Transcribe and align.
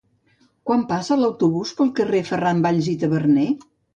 Quan 0.69 0.85
passa 0.91 1.17
l'autobús 1.23 1.75
pel 1.81 1.93
carrer 2.01 2.23
Ferran 2.31 2.65
Valls 2.67 2.91
i 2.97 2.99
Taberner? 3.05 3.49